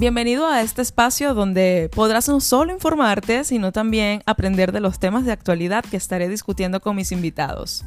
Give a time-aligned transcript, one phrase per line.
[0.00, 5.26] Bienvenido a este espacio donde podrás no solo informarte, sino también aprender de los temas
[5.26, 7.84] de actualidad que estaré discutiendo con mis invitados.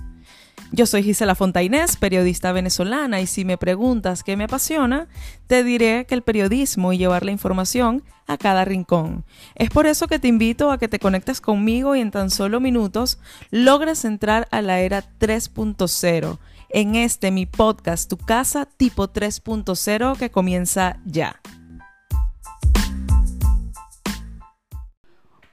[0.71, 5.07] Yo soy Gisela Fontainés, periodista venezolana, y si me preguntas qué me apasiona,
[5.47, 9.25] te diré que el periodismo y llevar la información a cada rincón.
[9.55, 12.59] Es por eso que te invito a que te conectes conmigo y en tan solo
[12.59, 13.17] minutos
[13.49, 16.37] logres entrar a la era 3.0
[16.69, 21.39] en este mi podcast Tu casa tipo 3.0 que comienza ya.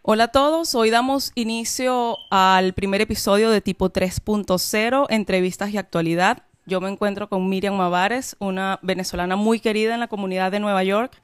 [0.02, 6.44] Hola a todos, hoy damos inicio al primer episodio de tipo 3.0, entrevistas y actualidad.
[6.64, 10.82] Yo me encuentro con Miriam Mavares, una venezolana muy querida en la comunidad de Nueva
[10.84, 11.20] York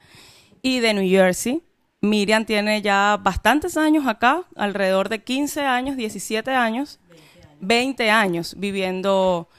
[0.61, 1.63] y de New Jersey.
[2.01, 6.99] Miriam tiene ya bastantes años acá, alrededor de 15 años, 17 años,
[7.61, 9.49] 20 años viviendo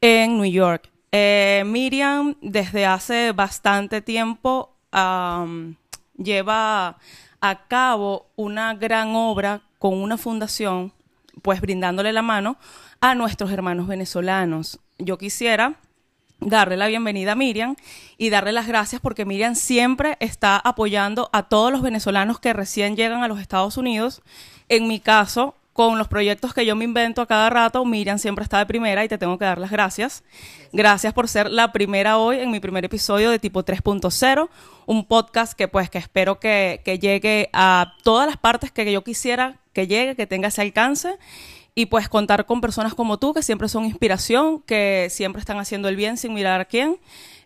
[0.00, 0.90] en New York.
[1.12, 4.74] Eh, Miriam desde hace bastante tiempo
[6.16, 6.96] lleva
[7.44, 10.94] a cabo una gran obra con una fundación,
[11.42, 12.56] pues brindándole la mano
[13.02, 14.80] a nuestros hermanos venezolanos.
[14.96, 15.74] Yo quisiera
[16.40, 17.76] darle la bienvenida a Miriam
[18.16, 22.96] y darle las gracias porque Miriam siempre está apoyando a todos los venezolanos que recién
[22.96, 24.22] llegan a los Estados Unidos.
[24.70, 28.44] En mi caso, con los proyectos que yo me invento a cada rato, Miriam siempre
[28.44, 30.22] está de primera y te tengo que dar las gracias.
[30.72, 34.48] Gracias por ser la primera hoy en mi primer episodio de tipo 3.0,
[34.86, 39.02] un podcast que pues que espero que, que llegue a todas las partes que yo
[39.02, 41.18] quisiera que llegue, que tenga ese alcance
[41.74, 45.88] y pues contar con personas como tú que siempre son inspiración, que siempre están haciendo
[45.88, 46.98] el bien sin mirar a quién.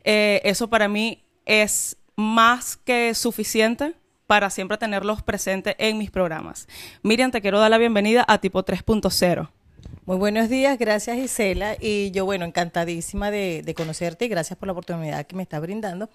[0.04, 3.94] Eh, eso para mí es más que suficiente
[4.28, 6.68] para siempre tenerlos presentes en mis programas.
[7.02, 9.48] Miriam, te quiero dar la bienvenida a Tipo 3.0.
[10.04, 11.78] Muy buenos días, gracias Gisela.
[11.80, 16.10] Y yo, bueno, encantadísima de, conocerte y gracias por la oportunidad que me estás brindando.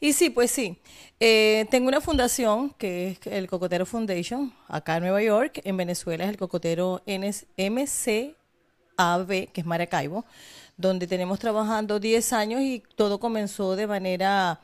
[0.00, 0.78] Y sí, pues sí,
[1.20, 5.60] eh, tengo una fundación que es el Cocotero Foundation, acá en Nueva York.
[5.64, 8.32] En Venezuela es el Cocotero MCAB,
[9.52, 10.24] que es Maracaibo,
[10.78, 14.58] donde tenemos trabajando 10 años y todo comenzó de manera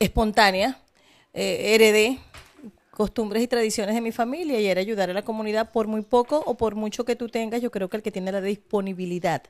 [0.00, 0.80] espontánea.
[1.32, 2.18] Eh, heredé
[3.00, 6.42] costumbres y tradiciones de mi familia y era ayudar a la comunidad por muy poco
[6.44, 7.62] o por mucho que tú tengas.
[7.62, 9.42] Yo creo que el que tiene la disponibilidad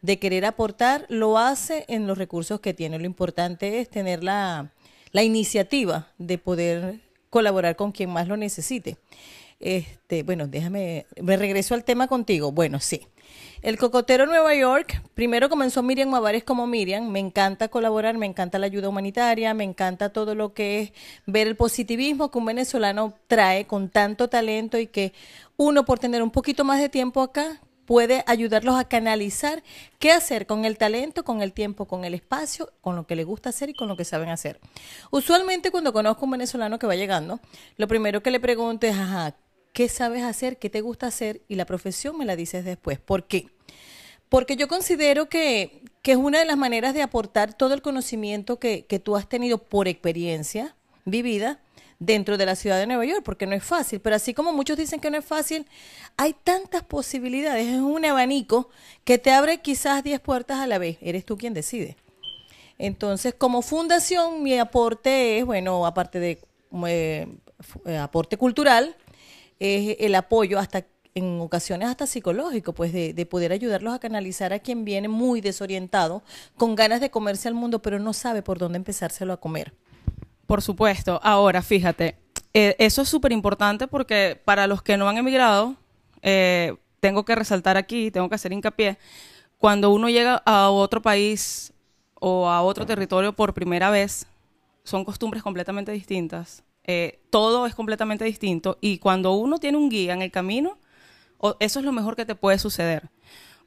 [0.00, 3.00] de querer aportar lo hace en los recursos que tiene.
[3.00, 4.70] Lo importante es tener la,
[5.10, 7.00] la iniciativa de poder
[7.30, 8.96] colaborar con quien más lo necesite.
[9.58, 12.52] Este, bueno, déjame, me regreso al tema contigo.
[12.52, 13.00] Bueno, sí.
[13.64, 18.58] El Cocotero Nueva York, primero comenzó Miriam Mavares como Miriam, me encanta colaborar, me encanta
[18.58, 20.92] la ayuda humanitaria, me encanta todo lo que es
[21.24, 25.14] ver el positivismo que un venezolano trae con tanto talento y que
[25.56, 29.62] uno por tener un poquito más de tiempo acá puede ayudarlos a canalizar
[29.98, 33.24] qué hacer con el talento, con el tiempo, con el espacio, con lo que le
[33.24, 34.60] gusta hacer y con lo que saben hacer.
[35.10, 37.40] Usualmente cuando conozco a un venezolano que va llegando,
[37.78, 39.34] lo primero que le pregunto es, ajá,
[39.74, 40.56] ¿qué sabes hacer?
[40.56, 41.42] ¿Qué te gusta hacer?
[41.48, 42.98] Y la profesión me la dices después.
[42.98, 43.50] ¿Por qué?
[44.30, 48.86] Porque yo considero que, es una de las maneras de aportar todo el conocimiento que,
[48.86, 50.74] que tú has tenido por experiencia
[51.04, 51.60] vivida
[51.98, 54.76] dentro de la ciudad de Nueva York, porque no es fácil, pero así como muchos
[54.76, 55.66] dicen que no es fácil,
[56.16, 58.68] hay tantas posibilidades, es un abanico
[59.04, 61.96] que te abre quizás 10 puertas a la vez, eres tú quien decide.
[62.78, 66.40] Entonces, como fundación, mi aporte es, bueno, aparte de
[66.86, 67.28] eh,
[67.98, 68.96] aporte cultural,
[69.64, 74.58] es el apoyo hasta en ocasiones hasta psicológico, pues de, poder ayudarlos a canalizar a
[74.58, 76.22] quien viene muy desorientado,
[76.56, 79.72] con ganas de comerse al mundo, pero no sabe por dónde empezárselo a comer.
[80.46, 81.20] Por supuesto.
[81.22, 82.16] Ahora, fíjate,
[82.52, 85.76] eh, eso es súper importante porque para los que no han emigrado,
[86.22, 88.98] eh, tengo que resaltar aquí, tengo que hacer hincapié,
[89.58, 91.72] cuando uno llega a otro país
[92.20, 94.26] o a otro territorio por primera vez,
[94.82, 96.62] son costumbres completamente distintas.
[96.86, 100.78] Eh, todo es completamente distinto y cuando uno tiene un guía en el camino,
[101.60, 103.10] eso es lo mejor que te puede suceder.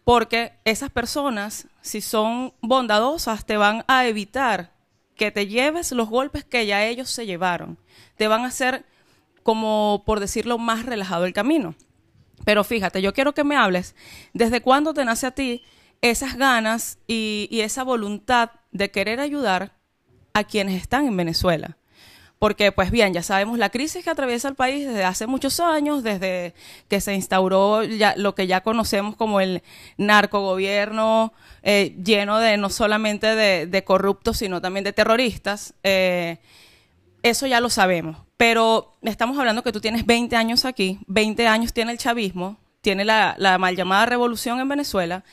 [0.04, 4.72] Porque esas personas, si son bondadosas, te van a evitar
[5.16, 7.78] que te lleves los golpes que ya ellos se llevaron.
[8.16, 8.86] Te van a hacer,
[9.44, 11.76] como por decirlo, más relajado el camino.
[12.46, 13.96] Pero fíjate, yo quiero que me hables,
[14.34, 15.64] ¿desde cuándo te nace a ti
[16.02, 19.76] esas ganas y esa voluntad de querer ayudar
[20.34, 21.78] a quienes están en Venezuela?
[22.40, 26.04] Porque pues bien, ya sabemos la crisis que atraviesa el país desde hace muchos años,
[26.04, 26.54] desde
[26.88, 29.64] que se instauró ya, lo que ya conocemos como el
[29.98, 35.74] narcogobierno, eh, lleno de no solamente de, corruptos, sino también de terroristas.
[35.84, 36.38] Eh,
[37.24, 41.74] eso ya lo sabemos, pero estamos hablando que tú tienes 20 años aquí, 20 años
[41.74, 45.24] tiene el chavismo, tiene la, mal llamada revolución en Venezuela,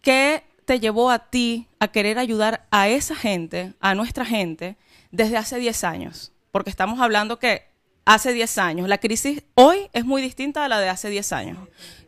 [0.00, 4.76] que te llevó a ti a querer ayudar a esa gente, a nuestra gente,
[5.10, 6.32] desde hace 10 años?
[6.52, 7.64] Porque estamos hablando que
[8.04, 11.58] hace 10 años, la crisis hoy es muy distinta a la de hace 10 años.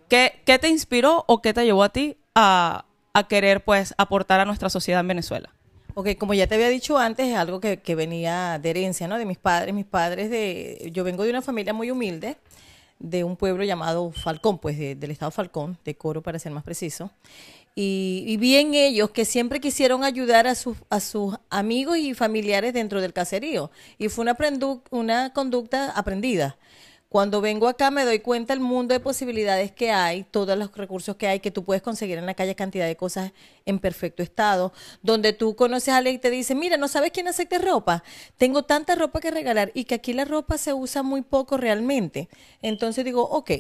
[0.08, 2.84] ¿Qué, qué te inspiró o qué te llevó a ti a,
[3.28, 5.50] querer pues aportar a nuestra sociedad en Venezuela?
[5.94, 9.18] Ok, como ya te había dicho antes, es algo que, que venía de herencia, ¿no?
[9.18, 9.74] De mis padres.
[9.74, 10.90] Mis padres de...
[10.92, 12.38] Yo vengo de una familia muy humilde,
[12.98, 16.64] de un pueblo llamado Falcón, pues de- del estado Falcón, de Coro para ser más
[16.64, 17.10] preciso.
[17.74, 22.12] Y, y vi en ellos que siempre quisieron ayudar a sus, a sus amigos y
[22.14, 23.70] familiares dentro del caserío.
[23.98, 24.26] Y fue
[24.90, 26.58] una conducta aprendida.
[27.12, 31.14] Cuando vengo acá me doy cuenta del mundo de posibilidades que hay, todos los recursos
[31.14, 33.32] que hay, que tú puedes conseguir en la calle, cantidad de cosas
[33.66, 34.72] en perfecto estado,
[35.02, 38.02] donde tú conoces a alguien y te dice, mira, ¿no sabes quién hace ropa?
[38.38, 42.30] Tengo tanta ropa que regalar y que aquí la ropa se usa muy poco realmente.
[42.62, 43.50] Entonces digo, ok,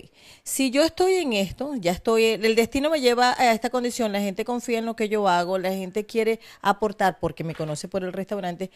[0.42, 4.20] si yo estoy en esto, ya estoy, el destino me lleva a esta condición, la
[4.20, 8.02] gente confía en lo que yo hago, la gente quiere aportar porque me conoce por
[8.02, 8.70] el restaurante.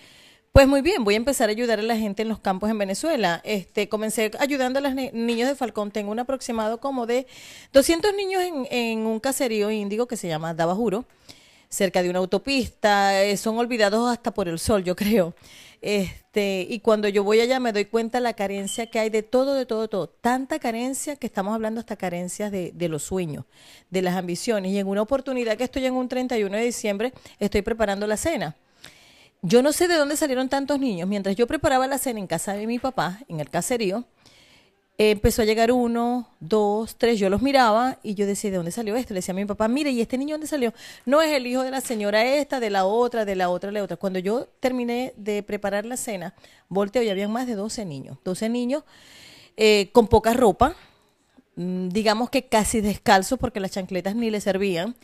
[0.52, 2.78] Pues muy bien, voy a empezar a ayudar a la gente en los campos en
[2.78, 3.43] Venezuela.
[3.44, 5.90] Este, comencé ayudando a los ni- niños de Falcón.
[5.90, 7.26] Tengo un aproximado como de
[7.75, 11.04] 200 niños en, en un caserío índigo que se llama Dabajuro,
[11.69, 13.22] cerca de una autopista.
[13.22, 15.34] Eh, son olvidados hasta por el sol, yo creo.
[15.82, 19.52] Este, y cuando yo voy allá me doy cuenta la carencia que hay de todo,
[19.52, 20.08] de todo, de todo.
[20.08, 23.44] Tanta carencia que estamos hablando hasta carencias de, de los sueños,
[23.90, 24.72] de las ambiciones.
[24.72, 28.56] Y en una oportunidad que estoy en un 31 de diciembre, estoy preparando la cena.
[29.42, 31.08] Yo no sé de dónde salieron tantos niños.
[31.08, 34.04] Mientras yo preparaba la cena en casa de mi papá, en el caserío,
[34.98, 37.18] eh, empezó a llegar uno, dos, tres.
[37.18, 39.12] Yo los miraba y yo decía, ¿de dónde salió este?
[39.12, 40.72] Le decía a mi papá, mire, ¿y este niño dónde salió?
[41.04, 43.74] No es el hijo de la señora esta, de la otra, de la otra, de
[43.74, 43.96] la otra.
[43.98, 46.34] Cuando yo terminé de preparar la cena,
[46.68, 48.16] volteo y habían más de 12 niños.
[48.24, 48.84] 12 niños
[49.58, 50.74] eh, con poca ropa,
[51.56, 54.96] mm, digamos que casi descalzos porque las chancletas ni le servían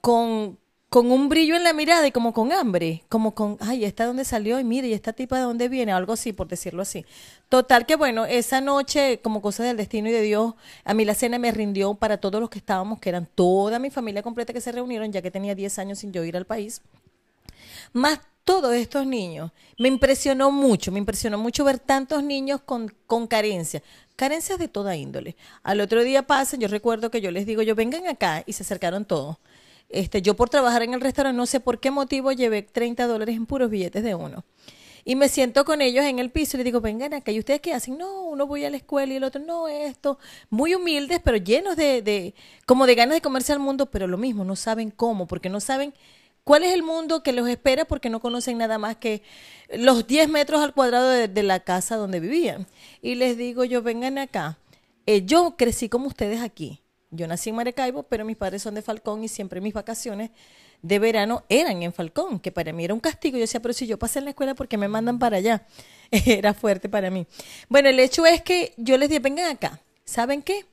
[0.00, 0.58] con,
[0.90, 4.08] con un brillo en la mirada y como con hambre, como con, ay, ¿esta de
[4.08, 4.60] dónde salió?
[4.60, 5.92] Y mire, ¿y esta tipa de dónde viene?
[5.92, 7.06] Algo así, por decirlo así.
[7.48, 10.54] Total que bueno, esa noche, como cosa del destino y de Dios,
[10.84, 13.90] a mí la cena me rindió para todos los que estábamos, que eran toda mi
[13.90, 16.82] familia completa que se reunieron, ya que tenía 10 años sin yo ir al país
[17.92, 19.52] más todos estos niños.
[19.78, 23.82] Me impresionó mucho, me impresionó mucho ver tantos niños con, con carencias,
[24.16, 25.36] carencias de toda índole.
[25.62, 28.62] Al otro día pasan, yo recuerdo que yo les digo, yo vengan acá y se
[28.62, 29.36] acercaron todos.
[29.90, 33.36] Este, yo por trabajar en el restaurante, no sé por qué motivo, llevé 30 dólares
[33.36, 34.44] en puros billetes de uno.
[35.04, 37.32] Y me siento con ellos en el piso y les digo, vengan acá.
[37.32, 37.98] ¿Y ustedes qué hacen?
[37.98, 40.18] No, uno voy a la escuela y el otro, no, esto.
[40.50, 42.34] Muy humildes, pero llenos de,
[42.66, 45.60] como de ganas de comerse al mundo, pero lo mismo, no saben cómo, porque no
[45.60, 45.94] saben
[46.44, 49.22] cuál es el mundo que los espera, porque no conocen nada más que
[49.74, 52.66] los 10 metros al cuadrado de, de la casa donde vivían.
[53.02, 54.58] Y les digo yo, vengan acá.
[55.06, 56.80] Eh, yo crecí como ustedes aquí.
[57.10, 60.30] Yo nací en Maracaibo, pero mis padres son de Falcón y siempre mis vacaciones
[60.82, 63.36] de verano eran en Falcón, que para mí era un castigo.
[63.36, 65.66] Yo decía, pero si yo pasé en la escuela, ¿por qué me mandan para allá?
[66.10, 67.26] Era fuerte para mí.
[67.68, 69.80] Bueno, el hecho es que yo les dije, vengan acá.
[70.04, 70.64] ¿Saben qué?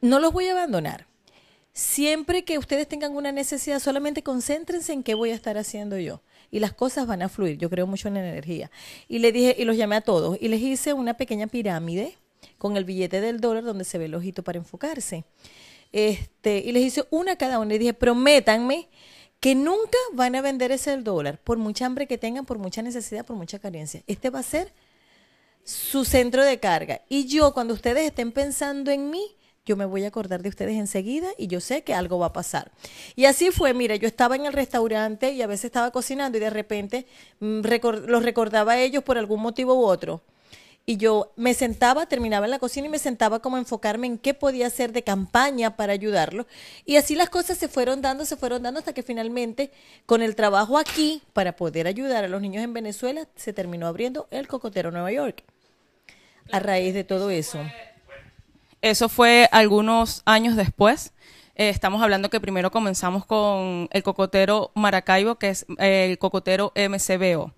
[0.00, 1.06] No los voy a abandonar.
[1.72, 6.22] Siempre que ustedes tengan una necesidad, solamente concéntrense en qué voy a estar haciendo yo.
[6.50, 7.58] Y las cosas van a fluir.
[7.58, 8.70] Yo creo mucho en la energía.
[9.08, 10.38] Y les dije, y los llamé a todos.
[10.40, 12.16] Y les hice una pequeña pirámide
[12.58, 15.24] con el billete del dólar donde se ve el ojito para enfocarse.
[15.92, 17.74] Este, y les hice una a cada uno.
[17.74, 18.88] Y dije, prométanme
[19.40, 23.24] que nunca van a vender ese dólar, por mucha hambre que tengan, por mucha necesidad,
[23.24, 24.02] por mucha carencia.
[24.06, 24.72] Este va a ser
[25.64, 27.02] su centro de carga.
[27.08, 30.76] Y yo, cuando ustedes estén pensando en mí, yo me voy a acordar de ustedes
[30.76, 32.70] enseguida y yo sé que algo va a pasar.
[33.16, 36.40] Y así fue, mira, yo estaba en el restaurante y a veces estaba cocinando y
[36.40, 37.06] de repente
[37.40, 37.62] mm,
[38.06, 40.22] los recordaba a ellos por algún motivo u otro.
[40.88, 44.18] Y yo me sentaba, terminaba en la cocina y me sentaba como a enfocarme en
[44.18, 46.46] qué podía hacer de campaña para ayudarlos.
[46.84, 49.72] Y así las cosas se fueron dando, se fueron dando hasta que finalmente,
[50.06, 54.28] con el trabajo aquí, para poder ayudar a los niños en Venezuela, se terminó abriendo
[54.30, 55.42] el Cocotero Nueva York.
[56.52, 57.58] A raíz de todo eso.
[58.80, 61.12] Eso fue algunos años después.
[61.56, 66.72] Eh, estamos hablando que primero comenzamos con el cocotero Maracaibo, que es eh, el cocotero
[66.76, 67.52] MCBO.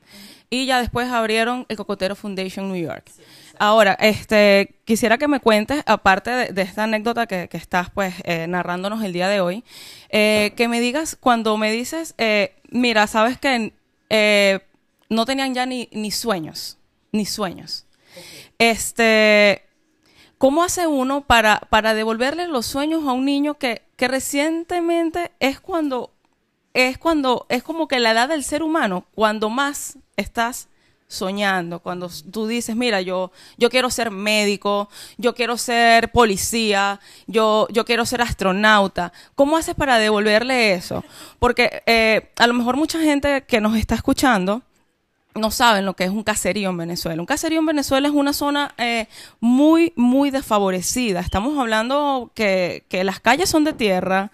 [0.51, 3.11] Y ya después abrieron el Cocotero Foundation New York.
[3.59, 8.15] Ahora, este, quisiera que me cuentes, aparte de, de esta anécdota que, que estás pues
[8.25, 9.65] eh, narrándonos el día de hoy,
[10.11, 13.73] eh, que me digas cuando me dices, eh, mira, sabes que
[15.11, 16.79] no tenían ya ni, ni sueños,
[17.13, 17.87] ni sueños.
[18.59, 19.65] Este,
[20.39, 25.61] ¿Cómo hace uno para, para devolverle los sueños a un niño que, que recientemente es
[25.61, 26.13] cuando,
[26.87, 30.69] es cuando, es como que la edad del ser humano, cuando más estás
[31.09, 37.67] soñando, cuando tú dices, mira, yo, yo quiero ser médico, yo quiero ser policía, yo,
[37.71, 41.03] yo quiero ser astronauta, ¿cómo haces para devolverle eso?
[41.39, 44.63] Porque eh, a lo mejor mucha gente que nos está escuchando
[45.35, 47.23] no saben lo que es un caserío en Venezuela.
[47.23, 49.07] Un caserío en Venezuela es una zona eh,
[49.41, 51.21] muy, muy desfavorecida.
[51.21, 54.33] Estamos hablando que, que las calles son de tierra,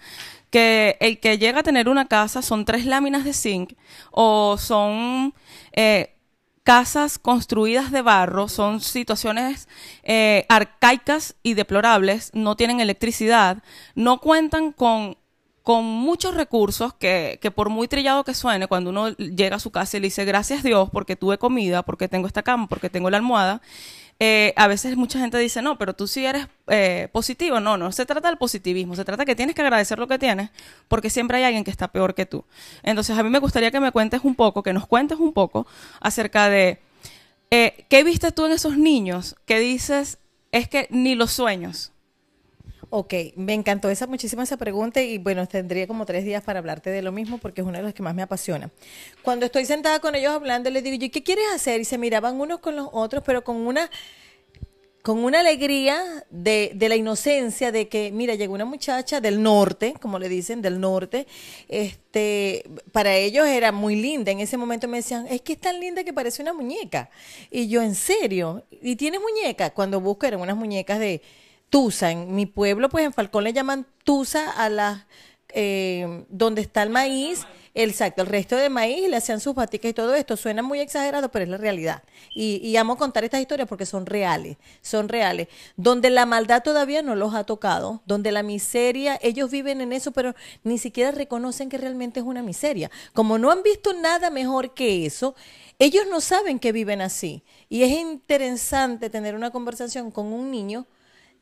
[0.55, 3.73] que el que llega a tener una casa son tres láminas de zinc
[4.11, 5.33] o son
[5.73, 6.15] eh,
[6.63, 9.67] casas construidas de barro, son situaciones
[10.03, 13.63] eh, arcaicas y deplorables, no tienen electricidad,
[13.95, 15.17] no cuentan con,
[15.61, 19.71] con muchos recursos que, que, por muy trillado que suene, cuando uno llega a su
[19.71, 23.09] casa y le dice gracias Dios porque tuve comida, porque tengo esta cama, porque tengo
[23.09, 23.61] la almohada,
[24.19, 27.59] eh, a veces mucha gente dice, no, pero tú sí eres eh, positivo.
[27.59, 30.51] No, no se trata del positivismo, se trata que tienes que agradecer lo que tienes,
[30.87, 32.45] porque siempre hay alguien que está peor que tú.
[32.83, 35.67] Entonces, a mí me gustaría que me cuentes un poco, que nos cuentes un poco
[35.99, 36.79] acerca de
[37.51, 40.17] eh, qué viste tú en esos niños que dices,
[40.51, 41.91] es que ni los sueños.
[42.97, 46.91] Ok, me encantó esa muchísima esa pregunta y bueno, tendría como tres días para hablarte
[46.91, 48.71] de lo mismo porque es una de las que más me apasiona.
[49.21, 51.81] Cuando estoy sentada con ellos hablando, les digo, ¿y qué quieres hacer?
[51.81, 53.91] Y se miraban unos con los otros, pero con una
[55.01, 59.93] con una alegría de, de, la inocencia de que, mira, llegó una muchacha del norte,
[60.01, 61.27] como le dicen, del norte,
[61.67, 64.31] este, para ellos era muy linda.
[64.31, 67.09] En ese momento me decían, es que es tan linda que parece una muñeca.
[67.51, 68.63] Y yo, ¿en serio?
[68.71, 69.71] ¿Y tienes muñeca?
[69.71, 71.21] Cuando busco eran unas muñecas de,
[71.75, 72.09] tusa.
[72.09, 75.05] En mi pueblo, pues en Falcón le llaman tusa a las
[75.49, 79.93] eh, donde está el maíz, exacto, el resto de maíz, le hacían sus baticas y
[79.93, 80.37] todo esto.
[80.37, 82.01] Suena muy exagerado, pero es la realidad.
[82.33, 85.49] Y, y amo contar estas historias porque son reales, son reales.
[85.75, 90.13] Donde la maldad todavía no los ha tocado, donde la miseria, ellos viven en eso,
[90.13, 92.89] pero ni siquiera reconocen que realmente es una miseria.
[93.11, 95.35] Como no han visto nada mejor que eso,
[95.77, 97.43] ellos no saben que viven así.
[97.67, 100.87] Y es interesante tener una conversación con un niño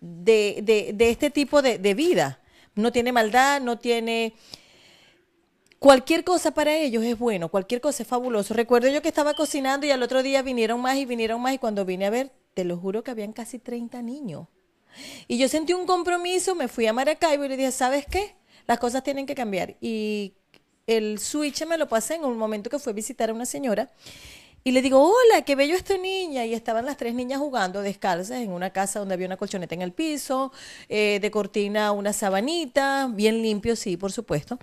[0.04, 2.40] de, de, de este tipo de, de, vida.
[2.76, 4.34] No tiene maldad, no tiene...
[5.80, 8.54] Cualquier cosa para ellos es bueno, cualquier cosa es fabuloso.
[8.54, 11.58] Recuerdo yo que estaba cocinando y al otro día vinieron más y vinieron más y
[11.58, 14.48] cuando vine a ver, te lo juro que habían casi 30 niños.
[15.28, 18.36] Y yo sentí un compromiso, me fui a Maracaibo y le dije, ¿sabes qué?
[18.66, 19.76] Las cosas tienen que cambiar.
[19.82, 20.36] Y
[20.88, 23.90] el switch me lo pasé en un momento que fue a visitar a una señora
[24.64, 26.46] y le digo, hola, qué bello esta niña.
[26.46, 29.82] Y estaban las tres niñas jugando descalzas en una casa donde había una colchoneta en
[29.82, 30.52] el piso,
[30.88, 34.58] eh, de cortina una sabanita, bien limpio, sí, por supuesto.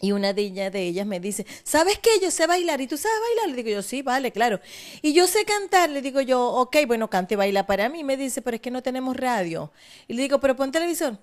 [0.00, 2.10] Y una ellas, de ellas me dice, ¿sabes qué?
[2.20, 2.80] Yo sé bailar.
[2.80, 3.56] ¿Y tú sabes bailar?
[3.56, 4.60] Le digo yo, sí, vale, claro.
[5.02, 5.88] Y yo sé cantar.
[5.90, 8.04] Le digo yo, ok, bueno, cante baila para mí.
[8.04, 9.72] Me dice, pero es que no tenemos radio.
[10.06, 11.18] Y le digo, pero pon televisor.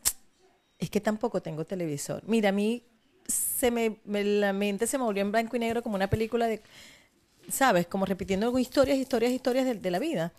[0.79, 2.23] Es que tampoco tengo televisor.
[2.25, 2.83] Mira, a mí
[3.27, 6.47] se me, me la mente se me volvió en blanco y negro como una película
[6.47, 6.61] de
[7.51, 7.87] ¿sabes?
[7.87, 10.31] Como repitiendo historias, historias, historias de, la vida.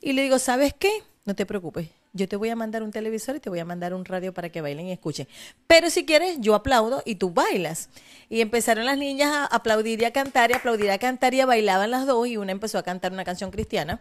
[0.00, 0.90] Y le digo, ¿sabes qué?
[1.24, 3.92] No te preocupes, yo te voy a mandar un televisor y te voy a mandar
[3.94, 5.28] un radio para que bailen y escuchen.
[5.66, 7.90] Pero si quieres, yo aplaudo y tú bailas.
[8.28, 11.46] Y empezaron las niñas a aplaudir y a cantar y aplaudir a cantar y a
[11.46, 14.00] bailaban las dos y una empezó a cantar una canción cristiana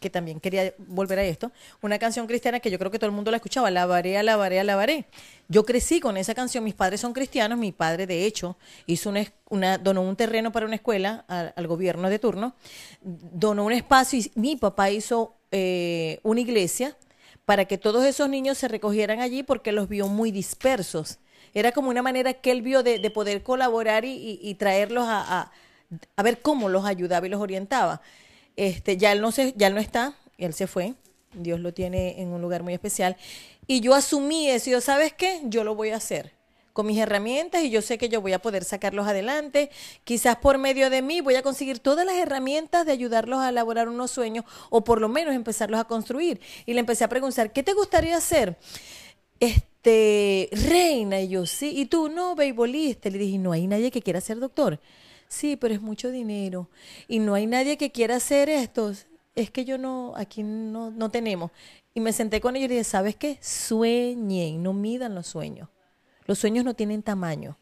[0.00, 1.52] que también quería volver a esto,
[1.82, 5.04] una canción cristiana que yo creo que todo el mundo la escuchaba, alabaré, alabaré, alabaré.
[5.48, 9.12] Yo crecí con esa canción, mis padres son cristianos, mi padre de hecho hizo
[9.50, 12.54] una, donó un terreno para una escuela al, gobierno de turno,
[13.02, 16.96] donó un espacio y mi papá hizo eh, una iglesia
[17.44, 21.18] para que todos esos niños se recogieran allí porque los vio muy dispersos.
[21.52, 25.04] Era como una manera que él vio de, de poder colaborar y, y, y traerlos
[25.08, 25.50] a,
[26.16, 28.00] a ver cómo los ayudaba y los orientaba.
[28.56, 30.94] Este, ya él no se, ya él no está, él se fue.
[31.32, 33.16] Dios lo tiene en un lugar muy especial.
[33.66, 35.40] Y yo asumí eso, y yo, ¿sabes qué?
[35.44, 36.32] Yo lo voy a hacer
[36.72, 39.70] con mis herramientas y yo sé que yo voy a poder sacarlos adelante.
[40.04, 43.88] Quizás por medio de mí voy a conseguir todas las herramientas de ayudarlos a elaborar
[43.88, 46.40] unos sueños o por lo menos empezarlos a construir.
[46.66, 48.56] Y le empecé a preguntar, ¿qué te gustaría hacer?
[49.40, 53.10] Este, reina, y yo, sí, y tú, no, beisbolista.
[53.10, 54.80] Le dije, no hay nadie que quiera ser doctor
[55.30, 56.68] sí, pero es mucho dinero
[57.08, 58.92] y no hay nadie que quiera hacer esto.
[59.34, 61.52] Es que yo no, aquí no, no tenemos.
[61.94, 63.38] Y me senté con ellos y dije, ¿sabes qué?
[63.40, 65.68] Sueñen, no midan los sueños.
[66.26, 67.56] Los sueños no tienen tamaño.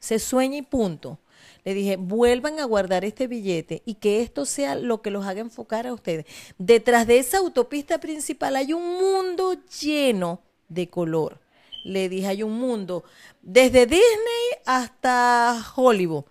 [0.00, 1.18] Se sueña y punto.
[1.64, 5.40] Le dije, vuelvan a guardar este billete y que esto sea lo que los haga
[5.40, 6.26] enfocar a ustedes.
[6.58, 11.40] Detrás de esa autopista principal hay un mundo lleno de color.
[11.84, 13.04] Le dije, hay un mundo
[13.42, 16.24] desde Disney hasta Hollywood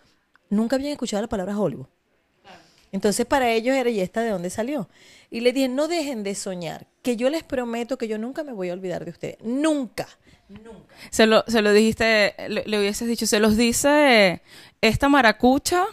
[0.49, 1.87] nunca habían escuchado la palabra Hollywood.
[2.91, 4.89] Entonces para ellos era, ¿y esta de dónde salió?
[5.29, 8.51] Y le dije, no dejen de soñar, que yo les prometo que yo nunca me
[8.51, 9.37] voy a olvidar de ustedes.
[9.43, 10.07] Nunca.
[10.47, 10.95] Nunca.
[11.11, 14.41] Se lo, se lo dijiste, le, le hubieses dicho, se los dice
[14.81, 15.85] esta maracucha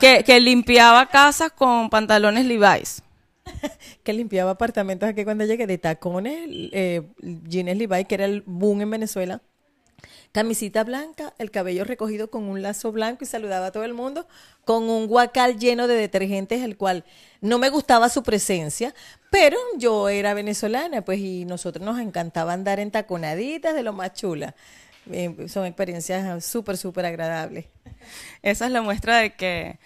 [0.00, 3.02] que, que limpiaba casas con pantalones Levi's.
[4.02, 8.82] que limpiaba apartamentos aquí cuando llegué de tacones, eh, jeans Levi, que era el boom
[8.82, 9.40] en Venezuela.
[10.32, 14.26] Camisita blanca, el cabello recogido con un lazo blanco y saludaba a todo el mundo
[14.64, 17.04] con un guacal lleno de detergentes, el cual
[17.40, 18.94] no me gustaba su presencia,
[19.30, 24.14] pero yo era venezolana, pues, y nosotros nos encantaba andar en taconaditas de lo más
[24.14, 24.54] chula.
[25.10, 27.66] Eh, son experiencias súper, súper agradables.
[28.42, 29.78] Esa es la muestra de que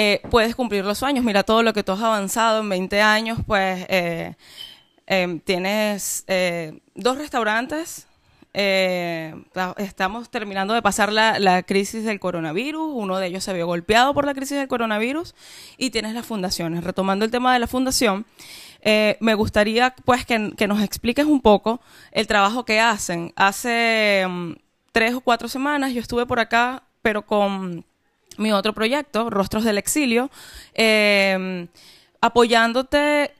[0.00, 1.24] eh, puedes cumplir los sueños.
[1.24, 4.34] Mira todo lo que tú has avanzado en 20 años, pues eh,
[5.06, 8.07] em, tienes eh, dos restaurantes.
[8.54, 14.14] Estamos terminando de pasar la, la, crisis del coronavirus, uno de ellos se vio golpeado
[14.14, 15.34] por la crisis del coronavirus
[15.76, 16.82] y tienes las fundaciones.
[16.82, 18.26] Retomando el tema de la fundación,
[18.84, 21.80] me gustaría pues que, que, nos expliques un poco
[22.12, 23.32] el trabajo que hacen.
[23.36, 24.54] Hace um,
[24.92, 27.84] tres o cuatro semanas yo estuve por acá, pero con
[28.38, 30.30] mi otro proyecto, Rostros del Exilio,
[30.74, 31.66] eh,
[32.20, 33.32] apoyándote,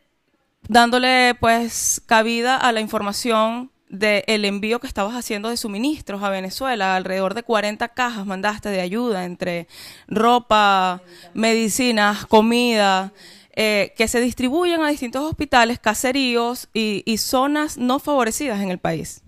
[0.68, 6.96] dándole pues cabida a la información del envío que estabas haciendo de suministros a Venezuela,
[6.96, 9.66] alrededor de 40 cajas mandaste de ayuda entre
[10.06, 11.02] ropa,
[11.34, 13.12] medicinas, comida,
[13.54, 18.78] eh, que se distribuyen a distintos hospitales, caseríos y, y zonas no favorecidas en el
[18.78, 19.22] país.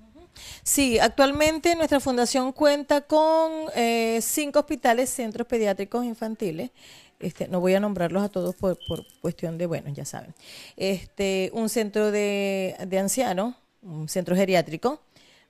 [0.62, 6.70] Sí, actualmente nuestra fundación cuenta con eh, cinco hospitales, centros pediátricos infantiles.
[7.18, 10.34] Este, no voy a nombrarlos a todos por, por cuestión de, bueno, ya saben.
[10.76, 15.02] Este, un centro de, de ancianos, un centro geriátrico,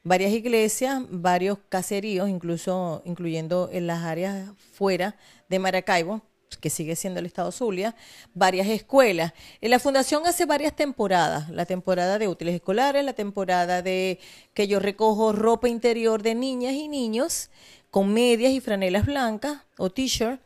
[0.02, 5.16] varias iglesias, varios caseríos, incluso incluyendo en las áreas fuera
[5.49, 6.22] de Maracaibo,
[6.60, 7.94] que sigue siendo el Estado Zulia,
[8.34, 9.32] varias escuelas.
[9.60, 14.18] En la Fundación hace varias temporadas, la temporada de útiles escolares, la temporada de
[14.52, 17.50] que yo recojo ropa interior de niñas y niños
[17.90, 20.40] con medias y franelas blancas o t-shirt.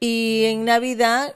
[0.00, 1.32] Y en Navidad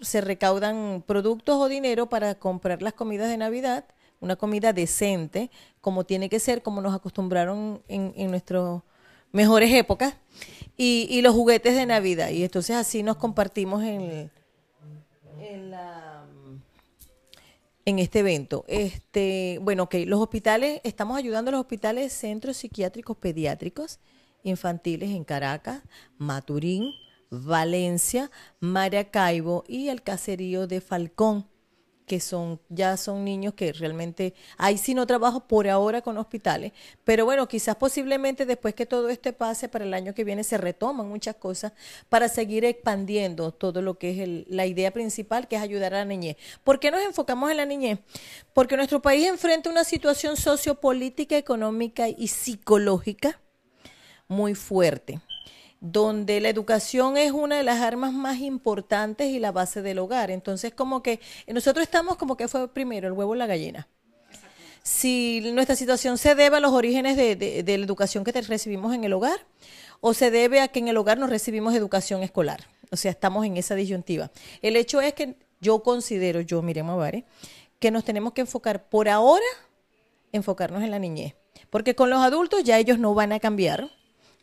[0.00, 3.84] se recaudan productos o dinero para comprar las comidas de Navidad,
[4.24, 5.50] una comida decente,
[5.80, 8.80] como tiene que ser, como nos acostumbraron en, en nuestras
[9.32, 10.14] mejores épocas
[10.76, 12.30] y, y, los juguetes de Navidad.
[12.30, 14.30] Y entonces así nos compartimos en,
[17.84, 18.64] en, este evento.
[18.66, 24.00] Este, bueno, ok, los hospitales, estamos ayudando a los hospitales, centros psiquiátricos pediátricos
[24.42, 25.82] infantiles en Caracas,
[26.16, 26.92] Maturín,
[27.30, 31.46] Valencia, Maracaibo y el caserío de Falcón
[32.06, 36.72] que son ya son niños que realmente ahí sí no trabajo por ahora con hospitales,
[37.04, 40.58] pero bueno, quizás posiblemente después que todo este pase para el año que viene se
[40.58, 41.72] retoman muchas cosas
[42.08, 45.98] para seguir expandiendo todo lo que es el, la idea principal que es ayudar a
[45.98, 46.36] la niñez.
[46.62, 47.98] ¿Por qué nos enfocamos en la niñez?
[48.52, 53.40] Porque nuestro país enfrenta una situación sociopolítica, económica y psicológica
[54.28, 55.20] muy fuerte
[55.84, 60.30] donde la educación es una de las armas más importantes y la base del hogar.
[60.30, 63.86] Entonces, como que nosotros estamos como que fue primero el huevo o la gallina.
[64.82, 69.12] Si nuestra situación se debe a los orígenes de, la educación que recibimos en el
[69.12, 69.46] hogar
[70.00, 72.66] o se debe a que en el hogar nos recibimos educación escolar.
[72.90, 74.30] O sea, estamos en esa disyuntiva.
[74.62, 77.26] El hecho es que yo considero, yo, Miremos Mavare,
[77.78, 79.44] que nos tenemos que enfocar por ahora,
[80.32, 81.34] enfocarnos en la niñez.
[81.68, 83.90] Porque con los adultos ya ellos no van a cambiar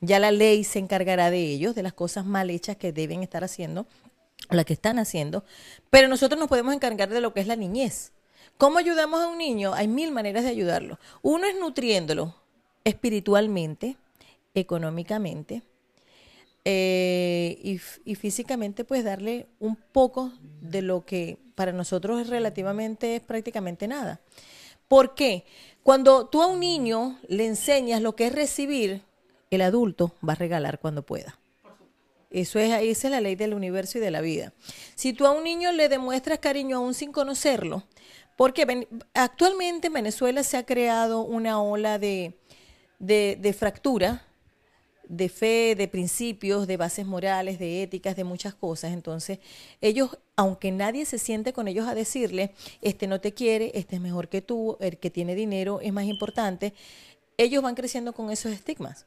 [0.01, 3.43] ya la ley se encargará de ellos, de las cosas mal hechas que deben estar
[3.43, 3.85] haciendo,
[4.49, 5.45] las que están haciendo,
[5.89, 8.11] pero nosotros nos podemos encargar de lo que es la niñez.
[8.57, 9.73] ¿Cómo ayudamos a un niño?
[9.73, 10.99] Hay mil maneras de ayudarlo.
[11.21, 12.35] Uno es nutriéndolo
[12.83, 13.95] espiritualmente,
[14.53, 15.61] económicamente
[16.65, 23.15] eh, y, y, físicamente, pues darle un poco de lo que para nosotros es relativamente,
[23.15, 24.19] es prácticamente nada.
[24.87, 25.45] ¿Por qué?
[25.83, 29.01] Cuando tú a un niño le enseñas lo que es recibir,
[29.51, 31.37] el adulto va a regalar cuando pueda.
[32.31, 34.53] Eso es, esa es la ley del universo y de la vida.
[34.95, 37.83] Si tú a un niño le demuestras cariño aún sin conocerlo,
[38.37, 42.39] porque actualmente en Venezuela se ha creado una ola de,
[42.97, 44.25] de, de fractura
[45.11, 48.93] de fe, de principios, de bases morales, de éticas, de muchas cosas.
[48.93, 49.39] Entonces,
[49.81, 54.01] ellos, aunque nadie se siente con ellos a decirle, este no te quiere, este es
[54.01, 56.73] mejor que tú, el que tiene dinero es más importante,
[57.37, 59.05] ellos van creciendo con esos estigmas.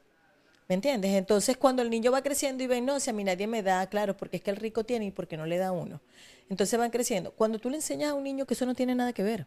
[0.69, 1.13] ¿Me entiendes?
[1.13, 3.87] Entonces, cuando el niño va creciendo y ve, no, si a mí nadie me da,
[3.89, 6.01] claro, porque es que el rico tiene y porque no le da uno.
[6.49, 7.33] Entonces van creciendo.
[7.33, 9.47] Cuando tú le enseñas a un niño que eso no tiene nada que ver,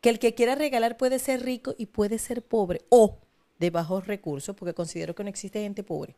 [0.00, 3.18] que el que quiera regalar puede ser rico y puede ser pobre o
[3.58, 6.14] de bajos recursos, porque considero que no existe gente pobre.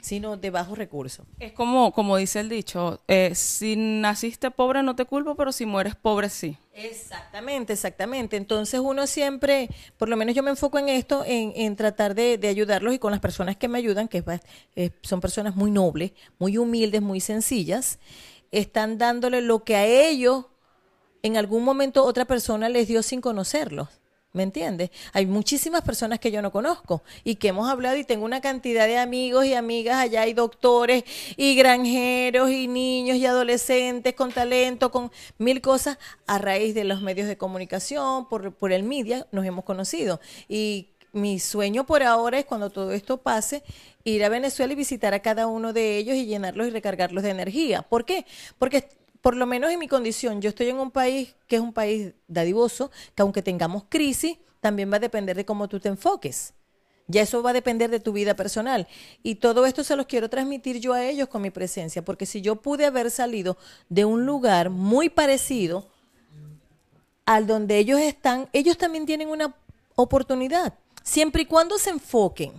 [0.00, 1.26] Sino de bajos recursos.
[1.38, 5.66] Es como, como dice el dicho, eh, si naciste pobre no te culpo, pero si
[5.66, 6.56] mueres pobre sí.
[6.72, 8.36] Exactamente, exactamente.
[8.36, 12.38] Entonces uno siempre, por lo menos yo me enfoco en esto, en, en tratar de,
[12.38, 14.22] de, ayudarlos y con las personas que me ayudan, que
[14.76, 17.98] eh, son personas muy nobles, muy humildes, muy sencillas,
[18.52, 20.46] están dándole lo que a ellos
[21.22, 23.88] en algún momento otra persona les dio sin conocerlos.
[24.34, 24.90] ¿Me entiendes?
[25.14, 28.86] Hay muchísimas personas que yo no conozco y que hemos hablado y tengo una cantidad
[28.86, 31.02] de amigos y amigas allá, y doctores
[31.38, 37.00] y granjeros y niños y adolescentes con talento, con mil cosas, a raíz de los
[37.00, 40.20] medios de comunicación, por, por el media, nos hemos conocido.
[40.46, 43.62] Y mi sueño por ahora es cuando todo esto pase,
[44.04, 47.30] ir a Venezuela y visitar a cada uno de ellos y llenarlos y recargarlos de
[47.30, 47.80] energía.
[47.80, 48.26] ¿Por qué?
[48.58, 48.88] Porque
[49.20, 52.12] por lo menos en mi condición, yo estoy en un país que es un país
[52.26, 56.54] dadivoso, que aunque tengamos crisis, también va a depender de cómo tú te enfoques.
[57.06, 58.86] Ya eso va a depender de tu vida personal.
[59.22, 62.42] Y todo esto se los quiero transmitir yo a ellos con mi presencia, porque si
[62.42, 63.56] yo pude haber salido
[63.88, 65.86] de un lugar muy parecido
[67.24, 69.54] al donde ellos están, ellos también tienen una
[69.94, 70.74] oportunidad.
[71.02, 72.52] Siempre y cuando se enfoquen,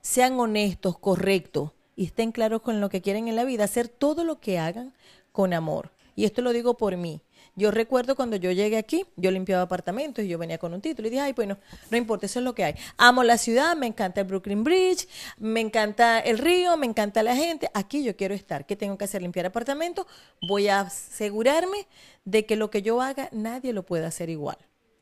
[0.00, 4.24] sean honestos, correctos y estén claros con lo que quieren en la vida, hacer todo
[4.24, 4.92] lo que hagan
[5.32, 5.90] con amor.
[6.14, 7.22] Y esto lo digo por mí.
[7.54, 11.08] Yo recuerdo cuando yo llegué aquí, yo limpiaba apartamentos y yo venía con un título
[11.08, 11.58] y dije, ay, bueno,
[11.90, 12.74] no importa, eso es lo que hay.
[12.96, 17.36] Amo la ciudad, me encanta el Brooklyn Bridge, me encanta el río, me encanta la
[17.36, 17.68] gente.
[17.74, 18.64] Aquí yo quiero estar.
[18.64, 19.20] ¿Qué tengo que hacer?
[19.20, 20.06] Limpiar apartamentos.
[20.40, 21.86] Voy a asegurarme
[22.24, 24.56] de que lo que yo haga, nadie lo pueda hacer igual.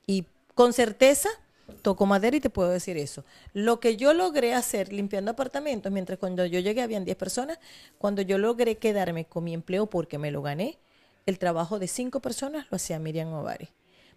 [0.06, 1.28] Y con certeza,
[1.70, 3.24] toco madera y te puedo decir eso.
[3.52, 7.58] Lo que yo logré hacer limpiando apartamentos, mientras cuando yo llegué habían 10 personas,
[7.98, 10.78] cuando yo logré quedarme con mi empleo porque me lo gané,
[11.26, 13.68] el trabajo de cinco personas lo hacía Miriam Ovari.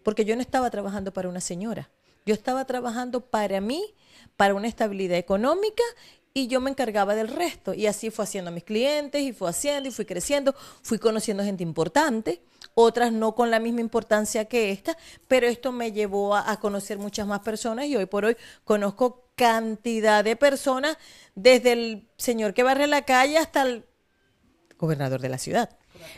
[0.03, 1.89] Porque yo no estaba trabajando para una señora,
[2.25, 3.93] yo estaba trabajando para mí,
[4.37, 5.83] para una estabilidad económica
[6.33, 7.73] y yo me encargaba del resto.
[7.73, 11.43] Y así fue haciendo a mis clientes y fue haciendo y fui creciendo, fui conociendo
[11.43, 12.41] gente importante,
[12.73, 16.97] otras no con la misma importancia que esta, pero esto me llevó a, a conocer
[16.97, 20.97] muchas más personas y hoy por hoy conozco cantidad de personas,
[21.35, 23.85] desde el señor que barre la calle hasta el
[24.77, 25.69] gobernador de la ciudad.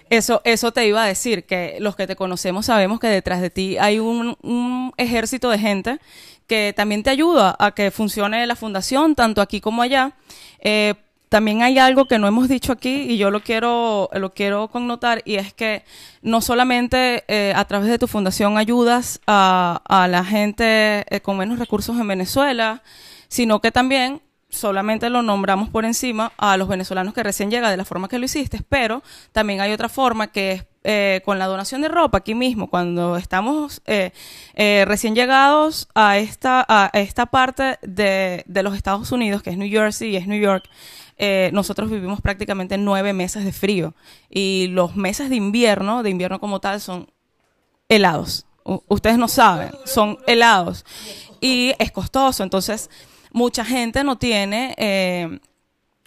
[0.09, 3.49] Eso, eso te iba a decir, que los que te conocemos sabemos que detrás de
[3.49, 5.99] ti hay un, un ejército de gente
[6.47, 10.13] que también te ayuda a que funcione la fundación, tanto aquí como allá.
[10.59, 10.95] Eh,
[11.29, 15.21] también hay algo que no hemos dicho aquí y yo lo quiero, lo quiero connotar
[15.25, 15.83] y es que
[16.21, 21.37] no solamente eh, a través de tu fundación ayudas a, a la gente eh, con
[21.37, 22.83] menos recursos en Venezuela,
[23.27, 24.21] sino que también
[24.55, 28.19] solamente lo nombramos por encima a los venezolanos que recién llegan de la forma que
[28.19, 32.19] lo hiciste, pero también hay otra forma que es eh, con la donación de ropa
[32.19, 34.11] aquí mismo, cuando estamos eh,
[34.53, 39.57] eh, recién llegados a esta, a esta parte de, de, los Estados Unidos, que es
[39.57, 40.69] New Jersey y es New York,
[41.17, 43.93] eh, nosotros vivimos prácticamente nueve meses de frío
[44.29, 47.09] y los meses de invierno, de invierno como tal, son
[47.87, 48.45] helados.
[48.87, 50.85] Ustedes no saben, son helados
[51.39, 52.43] y es costoso.
[52.43, 52.89] Entonces,
[53.35, 55.39] mucha gente no tiene eh,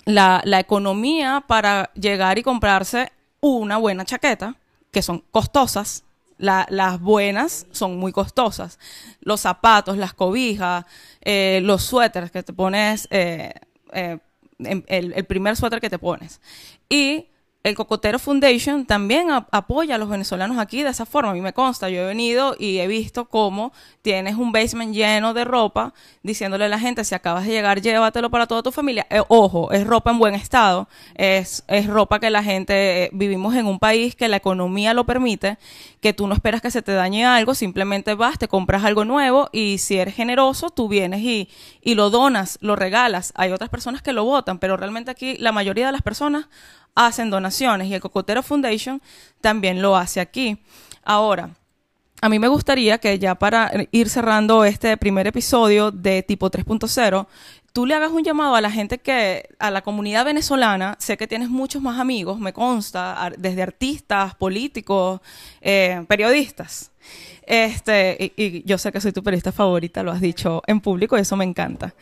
[0.07, 4.57] la, la, economía para llegar y comprarse una buena chaqueta,
[4.91, 6.05] que son costosas.
[6.39, 8.79] La, las buenas son muy costosas.
[9.21, 10.87] Los zapatos, las cobijas,
[11.21, 13.53] eh, los suéteres que te pones, eh,
[13.93, 14.23] el,
[14.89, 16.41] el, primer suéter que te pones.
[16.89, 17.27] Y
[17.65, 21.33] el Cocotero Foundation también apoya a los venezolanos aquí de esa forma.
[21.33, 25.35] A mí me consta, yo he venido y he visto cómo tienes un basement lleno
[25.35, 25.93] de ropa,
[26.23, 29.07] diciéndole a la gente, si acabas de llegar, llévatelo para toda tu familia.
[29.11, 33.55] Eh, ojo, es ropa en buen estado, es, es ropa que la gente, eh, vivimos
[33.57, 35.59] en un país que la economía lo permite,
[36.01, 39.51] que tú no esperas que se te dañe algo, simplemente vas, te compras algo nuevo
[39.53, 41.51] y si eres generoso, tú vienes y,
[41.83, 43.33] y lo donas, lo regalas.
[43.35, 46.49] Hay otras personas que lo votan, pero realmente aquí la mayoría de las personas
[46.99, 49.01] hacen donaciones y el Cocotero Foundation
[49.41, 50.59] también lo hace aquí.
[51.05, 51.51] Ahora,
[52.21, 57.29] a mí me gustaría que ya para ir cerrando este primer episodio de tipo 3.0,
[57.73, 61.29] tú le hagas un llamado a la gente que, a la comunidad venezolana, sé que
[61.29, 65.21] tienes muchos más amigos, me consta, desde artistas, políticos,
[65.61, 66.91] eh, periodistas.
[67.47, 71.21] Este, y, yo sé que soy tu periodista favorita, lo has dicho en público y
[71.21, 71.95] eso me encanta.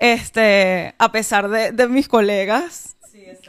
[0.00, 2.96] Este, a pesar de mis colegas,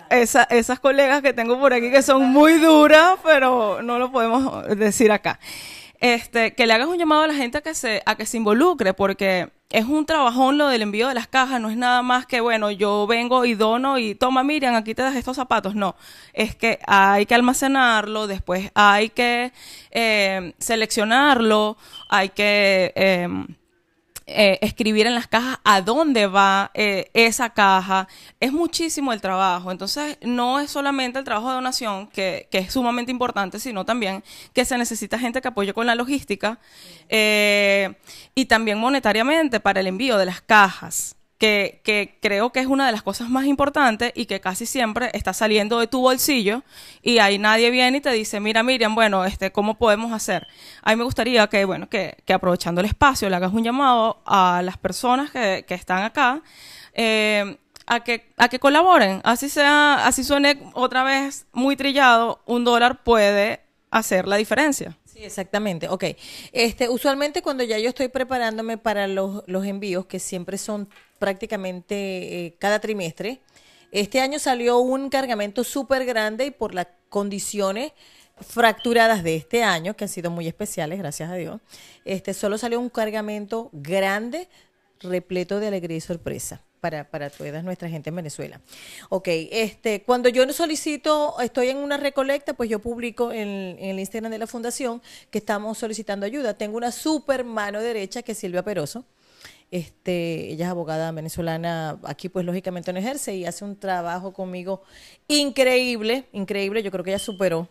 [0.10, 4.68] esa, esas colegas que tengo por aquí que son muy duras, pero no lo podemos
[4.78, 5.39] decir acá.
[6.00, 8.36] Este, que le hagas un llamado a la gente a que se, a que se
[8.36, 12.26] involucre, porque es un trabajón lo del envío de las cajas, no es nada más
[12.26, 15.76] que, bueno, yo vengo y dono y toma, Miriam, aquí te das estos zapatos.
[15.76, 15.96] No,
[16.34, 19.54] es que hay que almacenarlo, después hay que
[19.92, 21.78] eh, seleccionarlo,
[22.10, 22.92] hay que...
[22.96, 23.28] Eh,
[24.26, 28.08] eh, escribir en las cajas a dónde va eh, esa caja.
[28.40, 29.72] Es muchísimo el trabajo.
[29.72, 34.24] Entonces, no es solamente el trabajo de donación, que, que es sumamente importante, sino también
[34.54, 36.60] que se necesita gente que apoye con la logística
[37.10, 37.94] eh,
[38.36, 42.93] y también monetariamente para el envío de las cajas que, creo que es una de
[42.93, 46.63] las cosas más importantes y que casi siempre está saliendo de tu bolsillo
[47.01, 50.47] y ahí nadie viene y te dice, mira Miriam, bueno, este, ¿cómo podemos hacer?
[50.84, 54.62] A mí me gustaría que, bueno, que, aprovechando el espacio le hagas un llamado a
[54.63, 56.41] las personas que, están acá
[56.93, 62.63] eh, a que, a que colaboren, así sea, así suene otra vez muy trillado, un
[62.63, 64.97] dólar puede hacer la diferencia.
[65.06, 65.89] Sí, exactamente.
[65.89, 66.06] Ok.
[66.53, 71.95] Este, usualmente cuando ya yo estoy preparándome para los, los envíos, que siempre son prácticamente
[72.45, 73.39] eh, cada trimestre.
[73.91, 77.91] Este año salió un cargamento súper grande y por las condiciones
[78.39, 81.62] fracturadas de este año, que han sido muy especiales, gracias a Dios,
[82.04, 84.49] este solo salió un cargamento grande,
[84.99, 86.62] repleto de alegría y sorpresa.
[86.84, 88.60] Para, para toda nuestra gente en Venezuela.
[89.08, 93.99] Ok, este, cuando yo solicito, estoy en una recolecta, pues yo publico en, en el
[93.99, 96.58] Instagram de la Fundación que estamos solicitando ayuda.
[96.58, 99.06] Tengo una super mano derecha que es Silvia Peroso,
[99.74, 104.84] este, ella es abogada venezolana, aquí pues lógicamente no ejerce y hace un trabajo conmigo
[105.28, 107.68] increíble, increíble, yo creo que ella superó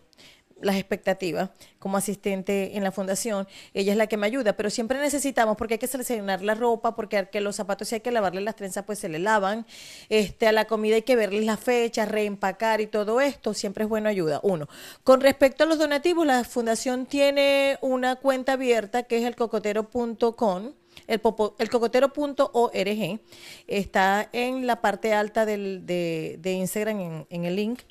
[0.59, 3.47] las expectativas como asistente en la fundación.
[3.73, 6.93] Ella es la que me ayuda, pero siempre necesitamos, porque hay que seleccionar la ropa,
[6.93, 9.65] porque que los zapatos si hay que lavarle las trenzas, pues se le lavan.
[10.09, 13.89] Este, a la comida hay que verles las fechas, reempacar y todo esto, siempre es
[13.89, 14.41] bueno ayuda.
[14.43, 14.67] Uno.
[15.05, 20.73] Con respecto a los donativos, la fundación tiene una cuenta abierta que es el cocotero.com
[21.07, 21.21] el,
[21.59, 23.19] el cocotero.org
[23.67, 27.81] está en la parte alta del, de, de, Instagram, en, el link,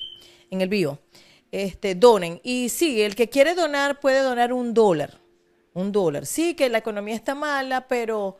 [0.49, 0.99] en el bio.
[1.51, 2.39] Este, donen.
[2.43, 5.19] Y sí, el que quiere donar puede donar un dólar.
[5.73, 6.25] Un dólar.
[6.25, 8.37] Sí, que la economía está mala, pero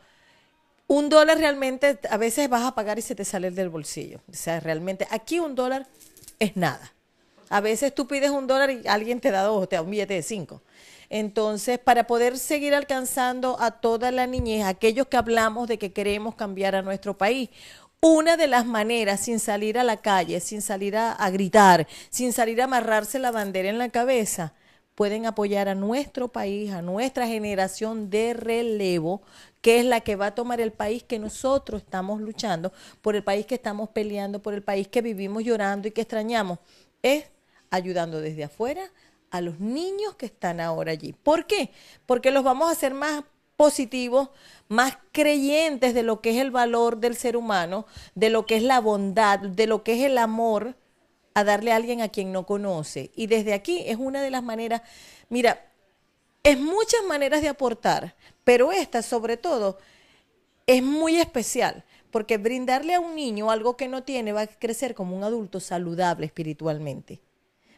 [0.86, 4.20] un dólar realmente a veces vas a pagar y se te sale del bolsillo.
[4.30, 5.86] O sea, realmente aquí un dólar
[6.38, 6.92] es nada.
[7.48, 10.14] A veces tú pides un dólar y alguien te da dos, te da un billete
[10.14, 10.62] de cinco.
[11.10, 16.34] Entonces, para poder seguir alcanzando a toda la niñez, aquellos que hablamos de que queremos
[16.34, 17.50] cambiar a nuestro país,
[18.00, 22.60] una de las maneras, sin salir a la calle, sin salir a, gritar, sin salir
[22.60, 24.52] a amarrarse la bandera en la cabeza,
[24.94, 29.22] pueden apoyar a nuestro país, a nuestra generación de relevo,
[29.62, 33.24] que es la que va a tomar el país que nosotros estamos luchando, por el
[33.24, 36.58] país que estamos peleando, por el país que vivimos llorando y que extrañamos.
[37.02, 37.24] Es
[37.70, 38.82] ayudando desde afuera
[39.34, 41.12] a los niños que están ahora allí.
[41.12, 41.72] ¿Por qué?
[42.06, 43.24] Porque los vamos a hacer más
[43.56, 44.28] positivos,
[44.68, 48.62] más creyentes de lo que es el valor del ser humano, de lo que es
[48.62, 50.76] la bondad, de lo que es el amor
[51.34, 53.10] a darle a alguien a quien no conoce.
[53.16, 54.82] Y desde aquí es una de las maneras,
[55.28, 55.66] mira,
[56.44, 59.78] es muchas maneras de aportar, pero esta sobre todo
[60.68, 64.94] es muy especial, porque brindarle a un niño algo que no tiene va a crecer
[64.94, 67.20] como un adulto saludable espiritualmente.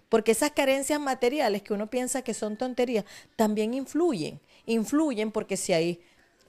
[0.08, 4.40] Porque esas carencias materiales que uno piensa que son tonterías, también influyen.
[4.66, 6.00] Influyen porque si hay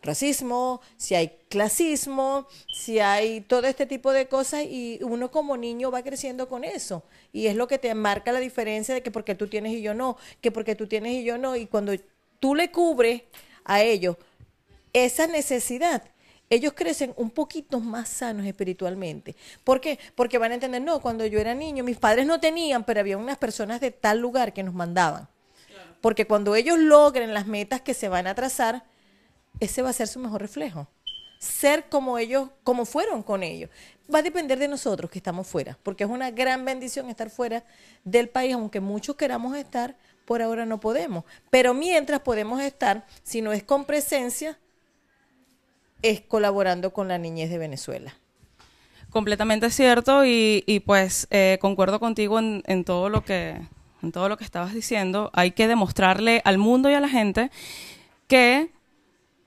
[0.01, 5.91] racismo, si hay clasismo, si hay todo este tipo de cosas y uno como niño
[5.91, 7.03] va creciendo con eso.
[7.33, 9.93] Y es lo que te marca la diferencia de que porque tú tienes y yo
[9.93, 11.55] no, que porque tú tienes y yo no.
[11.55, 11.93] Y cuando
[12.39, 13.23] tú le cubres
[13.63, 14.17] a ellos
[14.93, 16.03] esa necesidad,
[16.49, 19.35] ellos crecen un poquito más sanos espiritualmente.
[19.63, 19.99] ¿Por qué?
[20.15, 23.17] Porque van a entender, no, cuando yo era niño, mis padres no tenían, pero había
[23.17, 25.27] unas personas de tal lugar que nos mandaban.
[26.01, 28.85] Porque cuando ellos logren las metas que se van a trazar,
[29.59, 30.87] ese va a ser su mejor reflejo.
[31.39, 33.69] Ser como ellos, como fueron con ellos.
[34.13, 37.65] Va a depender de nosotros que estamos fuera, porque es una gran bendición estar fuera
[38.05, 41.25] del país, aunque muchos queramos estar, por ahora no podemos.
[41.49, 44.57] Pero mientras podemos estar, si no es con presencia,
[46.01, 48.15] es colaborando con la niñez de Venezuela.
[49.09, 53.59] Completamente cierto y, pues eh, concuerdo contigo en, todo lo que
[54.03, 55.31] en todo lo que estabas diciendo.
[55.33, 57.49] Hay que demostrarle al mundo y a la gente
[58.27, 58.69] que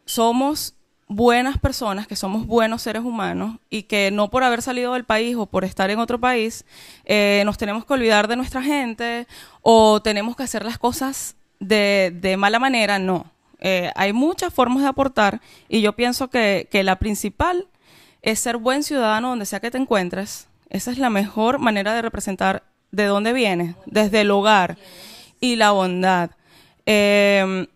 [0.06, 0.74] somos
[1.06, 5.36] buenas personas, que somos buenos seres humanos y que no por haber salido del país
[5.36, 6.64] o por estar en otro país
[7.04, 9.26] eh, nos tenemos que olvidar de nuestra gente
[9.60, 13.29] o tenemos que hacer las cosas de, de mala manera, no.
[13.60, 17.68] Eh, hay muchas formas de aportar y yo pienso que, la principal
[18.22, 20.48] es ser buen ciudadano donde sea que te encuentres.
[20.68, 24.76] Esa es la mejor manera de representar de dónde vienes, desde el hogar
[25.40, 26.30] y la bondad.
[26.86, 27.66] Eh,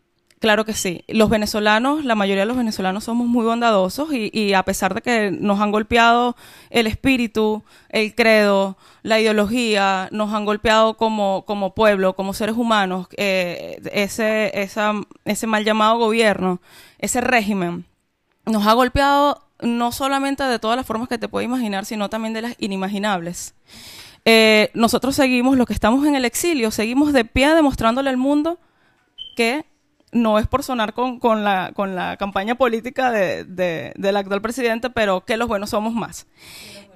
[0.44, 1.04] Claro que sí.
[1.08, 5.30] Los venezolanos, la mayoría de los venezolanos somos muy bondadosos y, a pesar de que
[5.30, 6.36] nos han golpeado
[6.68, 13.06] el espíritu, el credo, la ideología, nos han golpeado como, como pueblo, como seres humanos,
[13.16, 14.52] eh, ese,
[15.24, 16.60] ese mal llamado gobierno,
[16.98, 17.86] ese régimen,
[18.44, 22.34] nos ha golpeado no solamente de todas las formas que te puedes imaginar, sino también
[22.34, 23.54] de las inimaginables.
[24.26, 28.58] Eh, nosotros seguimos, los que estamos en el exilio, seguimos de pie demostrándole al mundo
[29.38, 29.64] que
[30.14, 34.40] no es por sonar con, con, la, con la campaña política de, de, del actual
[34.40, 36.26] presidente, pero que los buenos somos más.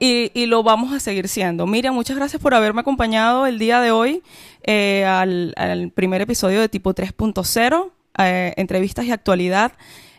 [0.01, 1.67] Y, y, lo vamos a seguir siendo.
[1.67, 4.23] Miriam, muchas gracias por haberme acompañado el día de hoy
[4.63, 9.73] eh, al, al, primer episodio de tipo 3.0, eh, entrevistas y actualidad.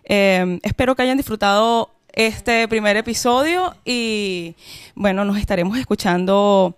[0.04, 4.56] Eh, espero que hayan disfrutado este primer episodio y
[4.96, 6.76] bueno, nos estaremos escuchando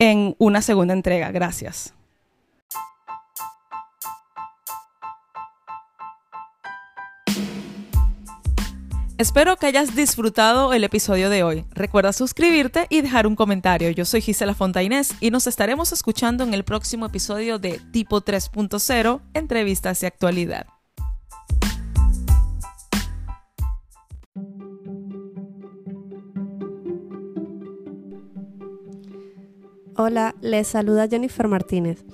[0.00, 1.30] en una segunda entrega.
[1.30, 1.94] Gracias.
[9.22, 11.64] Espero que hayas disfrutado el episodio de hoy.
[11.70, 13.88] Recuerda suscribirte y dejar un comentario.
[13.90, 19.20] Yo soy Gisela Fontainés y nos estaremos escuchando en el próximo episodio de Tipo 3.0,
[19.32, 20.66] entrevistas y actualidad.
[29.96, 32.04] Hola, les saluda Jennifer Martínez.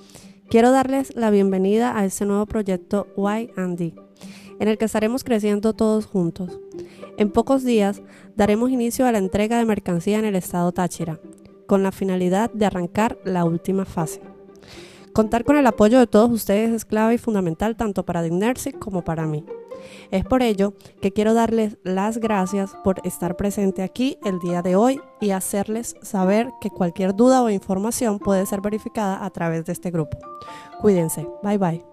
[0.47, 3.95] Quiero darles la bienvenida a este nuevo proyecto Y&D,
[4.59, 6.59] en el que estaremos creciendo todos juntos.
[7.17, 8.01] En pocos días
[8.35, 11.19] daremos inicio a la entrega de mercancía en el estado Táchira,
[11.67, 14.21] con la finalidad de arrancar la última fase.
[15.13, 19.03] Contar con el apoyo de todos ustedes es clave y fundamental tanto para Dignersi como
[19.03, 19.43] para mí.
[20.11, 24.75] Es por ello que quiero darles las gracias por estar presente aquí el día de
[24.75, 29.73] hoy y hacerles saber que cualquier duda o información puede ser verificada a través de
[29.73, 30.17] este grupo.
[30.79, 31.88] Cuídense, bye bye.